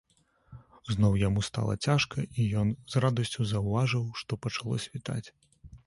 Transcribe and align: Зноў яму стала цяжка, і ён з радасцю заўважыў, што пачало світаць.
Зноў 0.95 1.17
яму 1.23 1.43
стала 1.49 1.75
цяжка, 1.89 2.25
і 2.31 2.41
ён 2.65 2.73
з 2.95 3.07
радасцю 3.09 3.41
заўважыў, 3.53 4.05
што 4.23 4.31
пачало 4.49 4.85
світаць. 4.89 5.25